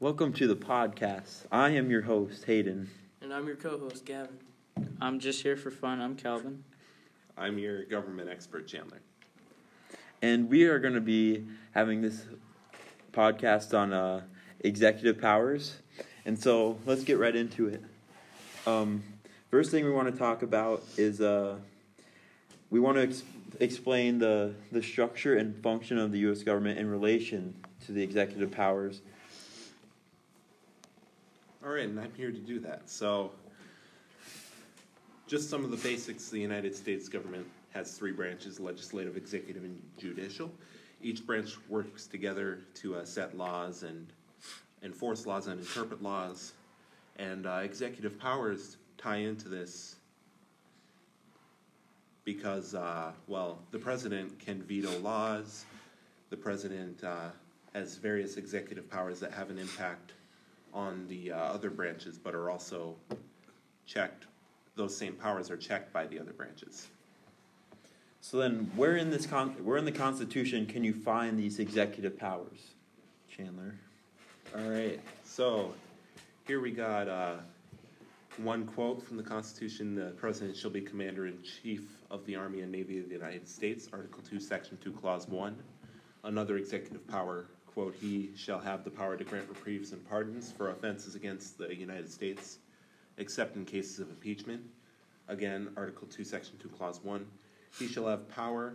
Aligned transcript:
Welcome 0.00 0.32
to 0.34 0.46
the 0.46 0.54
podcast. 0.54 1.46
I 1.50 1.70
am 1.70 1.90
your 1.90 2.02
host, 2.02 2.44
Hayden. 2.44 2.88
And 3.20 3.34
I'm 3.34 3.48
your 3.48 3.56
co 3.56 3.76
host, 3.80 4.04
Gavin. 4.04 4.38
I'm 5.00 5.18
just 5.18 5.42
here 5.42 5.56
for 5.56 5.72
fun. 5.72 6.00
I'm 6.00 6.14
Calvin. 6.14 6.62
I'm 7.36 7.58
your 7.58 7.84
government 7.84 8.28
expert, 8.28 8.68
Chandler. 8.68 9.00
And 10.22 10.48
we 10.48 10.66
are 10.66 10.78
going 10.78 10.94
to 10.94 11.00
be 11.00 11.44
having 11.72 12.00
this 12.00 12.26
podcast 13.12 13.76
on 13.76 13.92
uh, 13.92 14.20
executive 14.60 15.20
powers. 15.20 15.78
And 16.24 16.38
so 16.38 16.78
let's 16.86 17.02
get 17.02 17.18
right 17.18 17.34
into 17.34 17.66
it. 17.66 17.82
Um, 18.68 19.02
first 19.50 19.72
thing 19.72 19.84
we 19.84 19.90
want 19.90 20.12
to 20.12 20.16
talk 20.16 20.44
about 20.44 20.84
is 20.96 21.20
uh, 21.20 21.56
we 22.70 22.78
want 22.78 22.98
to 22.98 23.02
ex- 23.02 23.24
explain 23.58 24.20
the, 24.20 24.54
the 24.70 24.80
structure 24.80 25.36
and 25.36 25.60
function 25.60 25.98
of 25.98 26.12
the 26.12 26.20
U.S. 26.20 26.44
government 26.44 26.78
in 26.78 26.88
relation 26.88 27.52
to 27.86 27.90
the 27.90 28.00
executive 28.00 28.52
powers. 28.52 29.00
All 31.68 31.74
right, 31.74 31.86
and 31.86 32.00
I'm 32.00 32.14
here 32.16 32.30
to 32.30 32.38
do 32.38 32.60
that. 32.60 32.88
So, 32.88 33.30
just 35.26 35.50
some 35.50 35.66
of 35.66 35.70
the 35.70 35.76
basics 35.76 36.30
the 36.30 36.40
United 36.40 36.74
States 36.74 37.10
government 37.10 37.46
has 37.74 37.92
three 37.92 38.10
branches 38.10 38.58
legislative, 38.58 39.18
executive, 39.18 39.64
and 39.64 39.78
judicial. 39.98 40.50
Each 41.02 41.26
branch 41.26 41.56
works 41.68 42.06
together 42.06 42.60
to 42.76 42.96
uh, 42.96 43.04
set 43.04 43.36
laws 43.36 43.82
and 43.82 44.06
enforce 44.82 45.26
laws 45.26 45.46
and 45.46 45.60
interpret 45.60 46.02
laws. 46.02 46.54
And 47.18 47.44
uh, 47.44 47.60
executive 47.62 48.18
powers 48.18 48.78
tie 48.96 49.16
into 49.16 49.50
this 49.50 49.96
because, 52.24 52.74
uh, 52.74 53.12
well, 53.26 53.58
the 53.72 53.78
president 53.78 54.38
can 54.38 54.62
veto 54.62 54.98
laws. 55.00 55.66
The 56.30 56.36
president 56.38 57.04
uh, 57.04 57.28
has 57.74 57.96
various 57.96 58.38
executive 58.38 58.88
powers 58.88 59.20
that 59.20 59.32
have 59.32 59.50
an 59.50 59.58
impact 59.58 60.12
on 60.72 61.06
the 61.08 61.32
uh, 61.32 61.36
other 61.36 61.70
branches, 61.70 62.18
but 62.18 62.34
are 62.34 62.50
also 62.50 62.96
checked. 63.86 64.26
Those 64.76 64.96
same 64.96 65.14
powers 65.14 65.50
are 65.50 65.56
checked 65.56 65.92
by 65.92 66.06
the 66.06 66.18
other 66.18 66.32
branches. 66.32 66.88
So 68.20 68.38
then, 68.38 68.70
where 68.76 68.96
in 68.96 69.10
this 69.10 69.26
con- 69.26 69.56
where 69.64 69.76
in 69.76 69.84
the 69.84 69.92
Constitution 69.92 70.66
can 70.66 70.84
you 70.84 70.92
find 70.92 71.38
these 71.38 71.58
executive 71.58 72.18
powers, 72.18 72.74
Chandler? 73.34 73.74
All 74.56 74.68
right. 74.68 75.00
So 75.24 75.72
here 76.46 76.60
we 76.60 76.70
got 76.70 77.08
uh, 77.08 77.36
one 78.38 78.66
quote 78.66 79.02
from 79.02 79.16
the 79.16 79.22
Constitution: 79.22 79.94
"The 79.94 80.12
President 80.16 80.56
shall 80.56 80.70
be 80.70 80.80
Commander 80.80 81.26
in 81.26 81.38
Chief 81.42 81.82
of 82.10 82.24
the 82.26 82.36
Army 82.36 82.60
and 82.60 82.72
Navy 82.72 82.98
of 82.98 83.08
the 83.08 83.14
United 83.14 83.48
States." 83.48 83.88
Article 83.92 84.22
two, 84.28 84.40
Section 84.40 84.78
two, 84.82 84.92
Clause 84.92 85.28
one. 85.28 85.56
Another 86.24 86.56
executive 86.56 87.06
power 87.06 87.46
quote: 87.78 87.94
"He 87.94 88.32
shall 88.34 88.58
have 88.58 88.82
the 88.82 88.90
power 88.90 89.16
to 89.16 89.22
grant 89.22 89.48
reprieves 89.48 89.92
and 89.92 90.04
pardons 90.08 90.50
for 90.50 90.70
offenses 90.70 91.14
against 91.14 91.58
the 91.58 91.72
United 91.72 92.10
States, 92.10 92.58
except 93.18 93.54
in 93.54 93.64
cases 93.64 94.00
of 94.00 94.10
impeachment." 94.10 94.62
Again, 95.28 95.70
Article 95.76 96.08
two, 96.08 96.24
Section 96.24 96.58
two, 96.58 96.70
Clause 96.70 96.98
one. 97.04 97.24
He 97.78 97.86
shall 97.86 98.08
have 98.08 98.28
power 98.30 98.74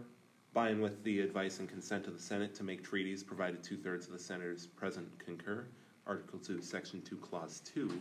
by 0.54 0.70
and 0.70 0.82
with 0.82 1.04
the 1.04 1.20
advice 1.20 1.60
and 1.60 1.68
consent 1.68 2.08
of 2.08 2.14
the 2.14 2.22
Senate 2.22 2.56
to 2.56 2.64
make 2.64 2.82
treaties, 2.82 3.24
provided 3.24 3.62
two 3.62 3.76
thirds 3.76 4.08
of 4.08 4.14
the 4.14 4.20
senators 4.20 4.68
present 4.68 5.10
concur. 5.20 5.66
Article 6.08 6.40
2, 6.40 6.62
Section 6.62 7.02
2, 7.02 7.18
Clause 7.18 7.62
2. 7.74 8.00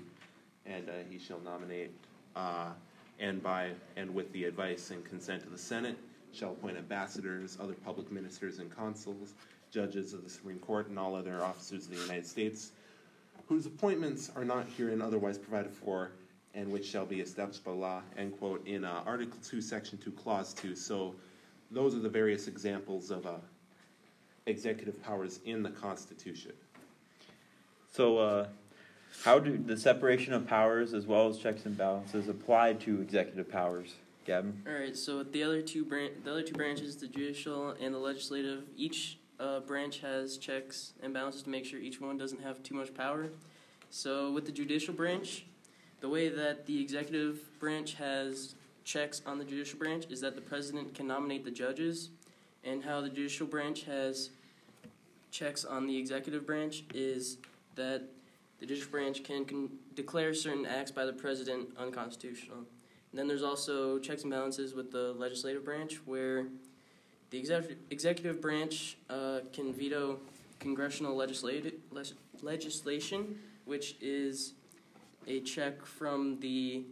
And 0.66 0.88
uh, 0.88 0.92
he 1.10 1.18
shall 1.18 1.40
nominate, 1.40 1.90
uh, 2.36 2.70
and 3.18 3.42
by 3.42 3.70
and 3.96 4.14
with 4.14 4.32
the 4.32 4.44
advice 4.44 4.92
and 4.92 5.04
consent 5.04 5.42
of 5.42 5.50
the 5.50 5.58
Senate, 5.58 5.98
shall 6.32 6.52
appoint 6.52 6.76
ambassadors, 6.76 7.58
other 7.60 7.74
public 7.74 8.12
ministers 8.12 8.60
and 8.60 8.70
consuls, 8.70 9.34
judges 9.72 10.12
of 10.12 10.22
the 10.22 10.30
Supreme 10.30 10.58
Court, 10.58 10.88
and 10.88 10.98
all 10.98 11.14
other 11.14 11.42
officers 11.42 11.86
of 11.86 11.94
the 11.94 12.02
United 12.02 12.26
States, 12.26 12.72
whose 13.48 13.66
appointments 13.66 14.30
are 14.36 14.44
not 14.44 14.66
herein 14.76 15.02
otherwise 15.02 15.38
provided 15.38 15.72
for 15.72 16.12
and 16.54 16.70
which 16.70 16.86
shall 16.86 17.06
be 17.06 17.20
established 17.20 17.64
by 17.64 17.70
law, 17.70 18.02
end 18.18 18.38
quote, 18.38 18.66
in 18.66 18.84
uh, 18.84 19.02
Article 19.06 19.38
2, 19.42 19.62
Section 19.62 19.98
2, 19.98 20.10
Clause 20.12 20.52
2. 20.52 20.76
So 20.76 21.14
those 21.70 21.94
are 21.94 22.00
the 22.00 22.10
various 22.10 22.46
examples 22.46 23.10
of 23.10 23.26
uh, 23.26 23.36
executive 24.46 25.02
powers 25.02 25.40
in 25.46 25.62
the 25.62 25.70
Constitution. 25.70 26.52
So, 27.90 28.18
uh, 28.18 28.46
how 29.24 29.38
do 29.38 29.58
the 29.58 29.76
separation 29.76 30.32
of 30.32 30.46
powers 30.46 30.94
as 30.94 31.06
well 31.06 31.28
as 31.28 31.38
checks 31.38 31.66
and 31.66 31.76
balances 31.76 32.28
apply 32.28 32.74
to 32.74 33.00
executive 33.02 33.50
powers, 33.50 33.94
Gavin? 34.24 34.62
All 34.66 34.72
right. 34.72 34.96
So 34.96 35.18
with 35.18 35.32
the 35.32 35.42
other 35.42 35.60
two 35.60 35.84
bran- 35.84 36.12
the 36.24 36.30
other 36.30 36.42
two 36.42 36.54
branches, 36.54 36.96
the 36.96 37.08
judicial 37.08 37.76
and 37.78 37.94
the 37.94 37.98
legislative, 37.98 38.64
each 38.74 39.18
uh, 39.42 39.60
branch 39.60 39.98
has 39.98 40.38
checks 40.38 40.92
and 41.02 41.12
balances 41.12 41.42
to 41.42 41.50
make 41.50 41.64
sure 41.64 41.80
each 41.80 42.00
one 42.00 42.16
doesn't 42.16 42.42
have 42.42 42.62
too 42.62 42.74
much 42.74 42.94
power. 42.94 43.28
So 43.90 44.30
with 44.30 44.46
the 44.46 44.52
judicial 44.52 44.94
branch, 44.94 45.44
the 46.00 46.08
way 46.08 46.28
that 46.28 46.66
the 46.66 46.80
executive 46.80 47.58
branch 47.58 47.94
has 47.94 48.54
checks 48.84 49.20
on 49.26 49.38
the 49.38 49.44
judicial 49.44 49.78
branch 49.78 50.06
is 50.10 50.20
that 50.20 50.34
the 50.34 50.40
president 50.40 50.94
can 50.94 51.06
nominate 51.06 51.44
the 51.44 51.50
judges, 51.50 52.10
and 52.64 52.84
how 52.84 53.00
the 53.00 53.08
judicial 53.08 53.46
branch 53.46 53.84
has 53.84 54.30
checks 55.30 55.64
on 55.64 55.86
the 55.86 55.96
executive 55.96 56.46
branch 56.46 56.84
is 56.94 57.38
that 57.74 58.02
the 58.60 58.66
judicial 58.66 58.90
branch 58.90 59.24
can, 59.24 59.44
can 59.44 59.68
declare 59.94 60.32
certain 60.34 60.66
acts 60.66 60.90
by 60.90 61.04
the 61.04 61.12
president 61.12 61.68
unconstitutional. 61.78 62.58
And 62.58 63.18
then 63.18 63.26
there's 63.26 63.42
also 63.42 63.98
checks 63.98 64.22
and 64.22 64.30
balances 64.30 64.74
with 64.74 64.92
the 64.92 65.14
legislative 65.14 65.64
branch, 65.64 66.00
where 66.04 66.46
the 67.32 67.38
executive 67.38 67.78
executive 67.90 68.40
branch 68.40 68.98
uh, 69.08 69.40
can 69.52 69.72
veto 69.72 70.18
congressional 70.60 71.16
legislative 71.16 71.72
legislation, 72.42 73.38
which 73.64 73.96
is 74.00 74.52
a 75.26 75.40
check 75.40 75.84
from 75.84 76.38
the 76.40 76.84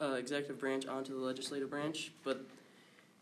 uh, 0.00 0.12
executive 0.12 0.60
branch 0.60 0.86
onto 0.86 1.18
the 1.18 1.24
legislative 1.24 1.70
branch, 1.70 2.12
but 2.22 2.44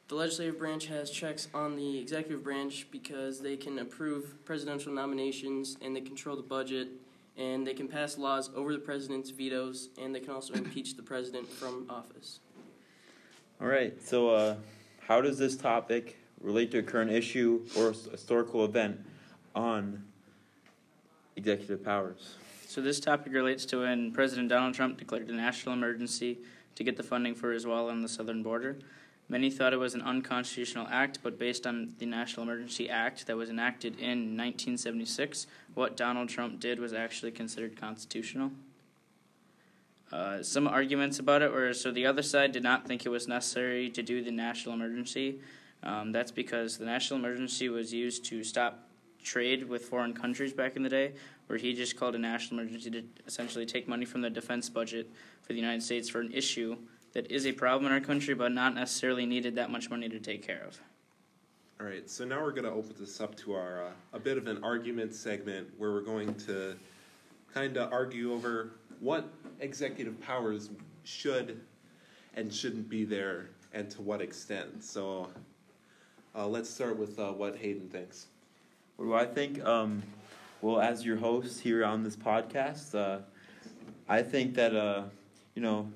the 0.09 0.15
legislative 0.17 0.59
branch 0.59 0.87
has 0.87 1.09
checks 1.09 1.49
on 1.55 1.77
the 1.77 1.99
executive 1.99 2.43
branch 2.43 2.89
because 2.91 3.41
they 3.41 3.57
can 3.57 3.79
approve 3.79 4.45
presidential 4.45 4.93
nominations 4.93 5.77
and 5.81 5.95
they 5.95 6.01
control 6.01 6.35
the 6.35 6.43
budget 6.43 6.89
and 7.39 7.65
they 7.67 7.75
can 7.75 7.87
pass 7.87 8.19
laws 8.19 8.51
over 8.57 8.73
the 8.73 8.79
president's 8.79 9.31
vetoes 9.31 9.89
and 10.03 10.15
they 10.15 10.21
can 10.21 10.31
also 10.31 10.53
impeach 10.55 10.97
the 10.97 11.03
president 11.03 11.49
from 11.49 11.87
office. 11.89 12.41
All 13.61 13.69
right. 13.69 13.95
So, 14.05 14.31
uh, 14.31 14.57
how 15.07 15.21
does 15.21 15.39
this 15.39 15.57
topic 15.57 16.17
relate 16.41 16.71
to 16.73 16.79
a 16.79 16.83
current 16.83 17.11
issue 17.11 17.63
or 17.77 17.93
historical 17.93 18.65
event 18.65 19.01
on 19.55 20.03
executive 21.37 21.85
powers? 21.85 22.35
So 22.67 22.81
this 22.81 23.01
topic 23.01 23.33
relates 23.33 23.65
to 23.67 23.81
when 23.81 24.13
President 24.13 24.49
Donald 24.49 24.75
Trump 24.75 24.99
declared 24.99 25.29
a 25.29 25.35
national 25.35 25.75
emergency 25.75 26.39
to 26.75 26.85
get 26.85 26.97
the 26.97 27.03
funding 27.03 27.35
for 27.35 27.53
his 27.53 27.67
wall 27.67 27.91
on 27.91 28.01
the 28.01 28.09
southern 28.09 28.43
border. 28.43 28.79
Many 29.29 29.51
thought 29.51 29.73
it 29.73 29.79
was 29.79 29.95
an 29.95 30.03
unconstitutional 30.03 30.87
act, 30.91 31.19
but 31.23 31.39
based 31.39 31.67
on 31.67 31.95
the 31.99 32.07
National 32.07 32.45
Emergency 32.45 32.89
Act 32.91 33.27
that 33.27 33.37
was 33.37 33.51
enacted 33.51 33.95
in 33.95 34.37
1976, 34.37 35.47
what 35.75 35.97
Donald 35.97 36.29
Trump 36.29 36.61
did 36.61 36.79
was 36.81 36.93
actually 36.93 37.31
considered 37.31 37.81
constitutional. 37.81 38.51
Uh, 40.13 40.43
some 40.43 40.69
arguments 40.69 41.19
about 41.19 41.41
it 41.41 41.51
were 41.51 41.73
so 41.73 41.91
the 41.91 42.05
other 42.05 42.23
side 42.23 42.53
did 42.53 42.63
not 42.63 42.87
think 42.87 43.07
it 43.07 43.09
was 43.09 43.27
necessary 43.27 43.89
to 43.89 44.03
do 44.03 44.23
the 44.23 44.31
national 44.31 44.75
emergency. 44.75 45.41
Um, 45.83 46.13
that's 46.13 46.31
because 46.31 46.77
the 46.77 46.85
national 46.85 47.19
emergency 47.19 47.71
was 47.71 47.93
used 47.93 48.25
to 48.27 48.45
stop 48.45 48.89
trade 49.23 49.69
with 49.69 49.87
foreign 49.87 50.13
countries 50.13 50.53
back 50.53 50.77
in 50.77 50.83
the 50.83 50.89
day, 50.89 51.15
where 51.47 51.59
he 51.59 51.73
just 51.73 51.97
called 51.97 52.15
a 52.15 52.19
national 52.19 52.61
emergency 52.61 52.91
to 52.91 53.03
essentially 53.27 53.65
take 53.65 53.89
money 53.89 54.05
from 54.05 54.21
the 54.21 54.29
defense 54.29 54.69
budget 54.69 55.11
for 55.41 55.55
the 55.55 55.59
United 55.59 55.83
States 55.83 56.09
for 56.09 56.21
an 56.21 56.31
issue 56.33 56.77
that 57.15 57.31
is 57.31 57.47
a 57.47 57.53
problem 57.53 57.87
in 57.87 57.93
our 57.93 58.01
country, 58.01 58.35
but 58.35 58.53
not 58.53 58.75
necessarily 58.75 59.25
needed 59.25 59.55
that 59.55 59.71
much 59.71 59.89
money 59.91 60.09
to 60.09 60.19
take 60.19 60.47
care 60.47 60.63
of. 60.67 60.79
All 61.81 61.87
right, 61.87 62.09
so 62.09 62.25
now 62.25 62.41
we're 62.43 62.53
going 62.53 62.65
to 62.65 62.71
open 62.71 62.95
this 62.99 63.21
up 63.21 63.35
to 63.39 63.55
our 63.55 63.87
uh, 63.87 63.91
a 64.13 64.19
bit 64.19 64.37
of 64.37 64.47
an 64.47 64.63
argument 64.63 65.15
segment 65.15 65.69
where 65.79 65.93
we're 65.93 66.01
going 66.03 66.35
to 66.47 66.77
kind 67.53 67.77
of 67.77 67.93
argue 67.93 68.33
over 68.33 68.73
what 69.03 69.29
executive 69.59 70.19
powers 70.21 70.71
should 71.03 71.61
and 72.35 72.55
shouldn't 72.55 72.89
be 72.89 73.05
there, 73.05 73.49
and 73.75 73.91
to 73.91 74.01
what 74.01 74.23
extent. 74.23 74.83
So, 74.83 75.29
uh, 76.35 76.47
let's 76.47 76.71
start 76.71 76.97
with 76.97 77.19
uh, 77.19 77.33
what 77.33 77.57
Hayden 77.57 77.89
thinks. 77.89 78.27
Well, 78.97 79.19
I 79.19 79.27
think? 79.27 79.63
Um, 79.65 80.03
well, 80.63 80.81
as 80.81 81.05
your 81.05 81.17
host 81.17 81.61
here 81.61 81.85
on 81.85 82.05
this 82.05 82.15
podcast, 82.15 82.95
uh, 82.95 83.23
I 84.09 84.23
think 84.23 84.55
that 84.55 84.75
uh, 84.75 85.03
you 85.57 85.63
know 85.63 85.91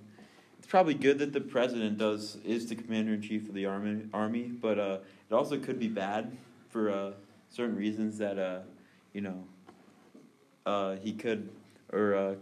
it's 0.59 0.67
probably 0.67 0.95
good 0.95 1.21
that 1.21 1.33
the 1.33 1.41
president 1.41 1.99
does 1.99 2.39
is 2.45 2.69
the 2.69 2.75
commander 2.75 3.15
in 3.15 3.23
chief 3.23 3.49
of 3.49 3.55
the 3.55 3.67
army. 3.67 4.03
Army, 4.13 4.43
but 4.43 4.81
uh, 4.81 4.99
it 5.31 5.35
also 5.35 5.59
could 5.59 5.79
be 5.79 5.89
bad 5.89 6.37
for 6.71 6.91
uh, 6.91 7.13
certain 7.51 7.77
reasons 7.77 8.19
that 8.19 8.65
you 9.13 9.21
know 9.21 10.97
he 11.01 11.13
could 11.13 11.49
or 11.93 12.37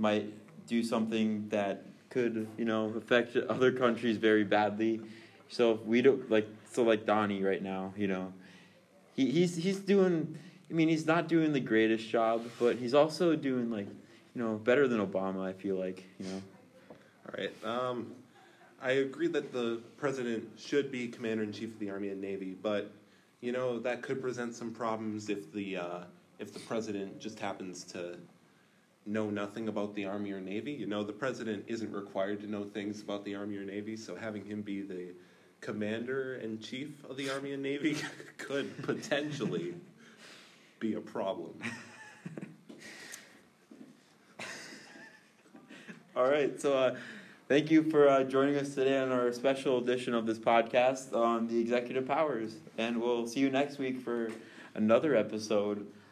might 0.00 0.32
do 0.66 0.82
something 0.82 1.48
that 1.50 1.84
could 2.08 2.48
you 2.56 2.64
know 2.64 2.92
affect 2.96 3.36
other 3.36 3.70
countries 3.70 4.16
very 4.16 4.44
badly. 4.44 5.00
So 5.48 5.72
if 5.72 5.82
we 5.82 6.02
don't 6.02 6.30
like 6.30 6.48
so 6.70 6.82
like 6.82 7.06
Donnie 7.06 7.42
right 7.42 7.62
now, 7.62 7.92
you 7.96 8.08
know, 8.08 8.32
he 9.14 9.30
he's 9.30 9.56
he's 9.56 9.78
doing 9.78 10.38
I 10.70 10.72
mean, 10.72 10.88
he's 10.88 11.06
not 11.06 11.26
doing 11.26 11.52
the 11.52 11.60
greatest 11.60 12.08
job, 12.08 12.44
but 12.60 12.76
he's 12.76 12.94
also 12.94 13.34
doing 13.34 13.70
like, 13.70 13.88
you 14.34 14.42
know, 14.42 14.54
better 14.54 14.86
than 14.86 15.04
Obama. 15.04 15.44
I 15.44 15.52
feel 15.52 15.76
like, 15.76 16.04
you 16.18 16.26
know. 16.26 16.42
All 17.26 17.34
right. 17.36 17.64
Um, 17.64 18.12
I 18.80 18.92
agree 18.92 19.26
that 19.28 19.52
the 19.52 19.80
president 19.96 20.48
should 20.56 20.90
be 20.92 21.08
commander 21.08 21.42
in 21.42 21.52
chief 21.52 21.74
of 21.74 21.78
the 21.80 21.90
Army 21.90 22.10
and 22.10 22.20
Navy, 22.20 22.56
but 22.62 22.90
you 23.40 23.52
know 23.52 23.78
that 23.80 24.02
could 24.02 24.22
present 24.22 24.54
some 24.54 24.72
problems 24.72 25.28
if 25.28 25.52
the 25.52 25.76
uh, 25.76 25.98
if 26.38 26.54
the 26.54 26.60
president 26.60 27.20
just 27.20 27.38
happens 27.38 27.84
to 27.84 28.16
know 29.06 29.30
nothing 29.30 29.68
about 29.68 29.94
the 29.94 30.04
Army 30.04 30.32
or 30.32 30.40
Navy. 30.40 30.72
You 30.72 30.86
know, 30.86 31.02
the 31.02 31.12
president 31.12 31.64
isn't 31.66 31.92
required 31.92 32.40
to 32.40 32.46
know 32.50 32.64
things 32.64 33.00
about 33.02 33.24
the 33.24 33.34
Army 33.34 33.56
or 33.56 33.64
Navy, 33.64 33.96
so 33.96 34.14
having 34.14 34.44
him 34.44 34.62
be 34.62 34.82
the 34.82 35.14
commander 35.60 36.36
in 36.36 36.58
chief 36.58 36.90
of 37.08 37.16
the 37.16 37.30
Army 37.30 37.52
and 37.52 37.62
Navy 37.62 37.96
could 38.38 38.82
potentially 38.82 39.74
be 40.78 40.94
a 40.94 41.00
problem. 41.00 41.52
All 46.16 46.28
right, 46.28 46.60
so 46.60 46.76
uh, 46.76 46.96
thank 47.48 47.70
you 47.70 47.88
for 47.90 48.08
uh, 48.08 48.24
joining 48.24 48.56
us 48.56 48.74
today 48.74 48.98
on 48.98 49.12
our 49.12 49.32
special 49.32 49.78
edition 49.78 50.12
of 50.14 50.26
this 50.26 50.38
podcast 50.38 51.14
on 51.14 51.46
the 51.46 51.58
executive 51.58 52.06
powers, 52.06 52.56
and 52.78 53.00
we'll 53.00 53.26
see 53.26 53.40
you 53.40 53.50
next 53.50 53.78
week 53.78 54.00
for 54.00 54.30
another 54.74 55.14
episode 55.14 55.86